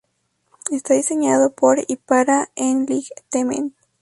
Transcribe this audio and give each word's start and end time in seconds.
Está 0.71 0.95
diseñado 0.95 1.51
por 1.53 1.77
y 1.87 1.95
para 1.97 2.49
Enlightenment. 2.55 3.75